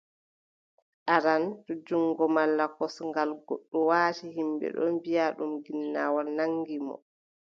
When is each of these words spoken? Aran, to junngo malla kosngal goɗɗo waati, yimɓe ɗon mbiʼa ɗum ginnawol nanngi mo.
Aran, 1.15 1.43
to 1.65 1.71
junngo 1.87 2.25
malla 2.35 2.65
kosngal 2.77 3.29
goɗɗo 3.47 3.77
waati, 3.89 4.25
yimɓe 4.35 4.67
ɗon 4.75 4.89
mbiʼa 4.97 5.25
ɗum 5.37 5.51
ginnawol 5.65 6.27
nanngi 6.37 6.75
mo. 6.85 6.95